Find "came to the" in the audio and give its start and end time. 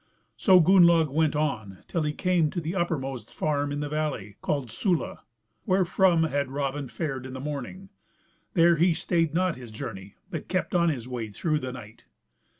2.11-2.73